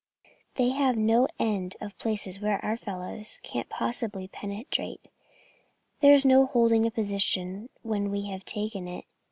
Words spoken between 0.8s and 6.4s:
no end of places where our fellows can't possibly penetrate. There's